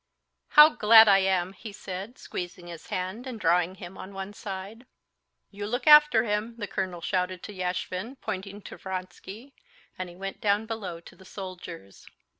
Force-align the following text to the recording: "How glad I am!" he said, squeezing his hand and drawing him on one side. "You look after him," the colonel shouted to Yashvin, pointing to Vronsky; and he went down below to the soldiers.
"How 0.57 0.69
glad 0.69 1.07
I 1.07 1.19
am!" 1.19 1.53
he 1.53 1.71
said, 1.71 2.17
squeezing 2.17 2.65
his 2.65 2.87
hand 2.87 3.27
and 3.27 3.39
drawing 3.39 3.75
him 3.75 3.99
on 3.99 4.15
one 4.15 4.33
side. 4.33 4.87
"You 5.51 5.67
look 5.67 5.85
after 5.85 6.23
him," 6.23 6.55
the 6.57 6.65
colonel 6.65 7.01
shouted 7.01 7.43
to 7.43 7.53
Yashvin, 7.53 8.15
pointing 8.19 8.63
to 8.63 8.77
Vronsky; 8.77 9.53
and 9.99 10.09
he 10.09 10.15
went 10.15 10.41
down 10.41 10.65
below 10.65 11.01
to 11.01 11.15
the 11.15 11.23
soldiers. 11.23 12.07